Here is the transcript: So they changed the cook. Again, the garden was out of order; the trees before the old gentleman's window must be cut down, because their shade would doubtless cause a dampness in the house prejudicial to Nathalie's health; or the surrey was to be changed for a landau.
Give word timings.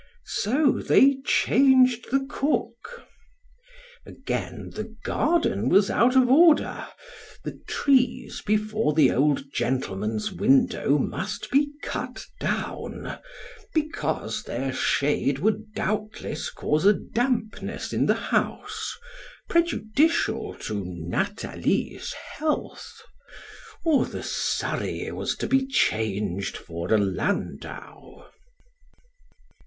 So 0.25 0.81
they 0.81 1.17
changed 1.23 2.09
the 2.09 2.25
cook. 2.27 3.03
Again, 4.03 4.71
the 4.73 4.95
garden 5.03 5.69
was 5.69 5.91
out 5.91 6.15
of 6.15 6.27
order; 6.27 6.87
the 7.43 7.61
trees 7.67 8.41
before 8.43 8.93
the 8.93 9.11
old 9.11 9.53
gentleman's 9.53 10.31
window 10.31 10.97
must 10.97 11.51
be 11.51 11.69
cut 11.83 12.25
down, 12.39 13.19
because 13.75 14.41
their 14.41 14.73
shade 14.73 15.37
would 15.37 15.71
doubtless 15.75 16.49
cause 16.49 16.83
a 16.87 16.93
dampness 16.93 17.93
in 17.93 18.07
the 18.07 18.15
house 18.33 18.97
prejudicial 19.49 20.55
to 20.61 20.83
Nathalie's 20.83 22.11
health; 22.39 23.03
or 23.85 24.07
the 24.07 24.23
surrey 24.23 25.11
was 25.11 25.35
to 25.35 25.47
be 25.47 25.63
changed 25.67 26.57
for 26.57 26.91
a 26.91 26.97
landau. 26.97 28.25